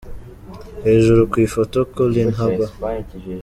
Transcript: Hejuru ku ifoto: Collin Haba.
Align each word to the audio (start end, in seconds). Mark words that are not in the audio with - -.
Hejuru 0.85 1.21
ku 1.31 1.37
ifoto: 1.45 1.79
Collin 1.95 2.29
Haba. 2.37 2.65